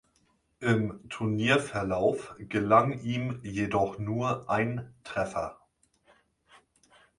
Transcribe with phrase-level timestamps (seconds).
[0.61, 5.59] Im Turnierverlauf gelang ihm jedoch nur ein Treffer.